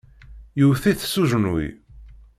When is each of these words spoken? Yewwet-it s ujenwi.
Yewwet-it 0.59 1.03
s 1.11 1.13
ujenwi. 1.21 1.67